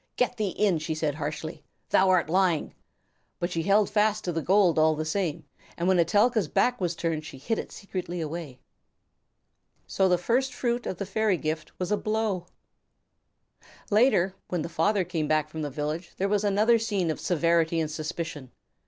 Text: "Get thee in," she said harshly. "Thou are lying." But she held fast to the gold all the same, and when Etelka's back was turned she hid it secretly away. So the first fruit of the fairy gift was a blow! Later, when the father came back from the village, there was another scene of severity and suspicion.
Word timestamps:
"Get 0.15 0.37
thee 0.37 0.49
in," 0.49 0.79
she 0.79 0.95
said 0.95 1.13
harshly. 1.13 1.63
"Thou 1.91 2.09
are 2.09 2.25
lying." 2.25 2.73
But 3.37 3.51
she 3.51 3.61
held 3.61 3.87
fast 3.87 4.23
to 4.23 4.31
the 4.31 4.41
gold 4.41 4.79
all 4.79 4.95
the 4.95 5.05
same, 5.05 5.43
and 5.77 5.87
when 5.87 5.99
Etelka's 5.99 6.47
back 6.47 6.81
was 6.81 6.95
turned 6.95 7.23
she 7.23 7.37
hid 7.37 7.59
it 7.59 7.71
secretly 7.71 8.19
away. 8.19 8.57
So 9.85 10.09
the 10.09 10.17
first 10.17 10.55
fruit 10.55 10.87
of 10.87 10.97
the 10.97 11.05
fairy 11.05 11.37
gift 11.37 11.77
was 11.77 11.91
a 11.91 11.97
blow! 11.97 12.47
Later, 13.91 14.33
when 14.47 14.63
the 14.63 14.69
father 14.69 15.03
came 15.03 15.27
back 15.27 15.49
from 15.49 15.61
the 15.61 15.69
village, 15.69 16.13
there 16.17 16.27
was 16.27 16.43
another 16.43 16.79
scene 16.79 17.11
of 17.11 17.19
severity 17.19 17.79
and 17.79 17.91
suspicion. 17.91 18.49